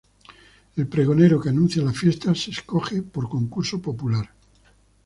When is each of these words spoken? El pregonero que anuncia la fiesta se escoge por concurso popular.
El 0.77 0.87
pregonero 0.87 1.39
que 1.39 1.49
anuncia 1.49 1.83
la 1.83 1.93
fiesta 1.93 2.33
se 2.33 2.49
escoge 2.49 3.03
por 3.03 3.29
concurso 3.29 3.79
popular. 3.79 4.31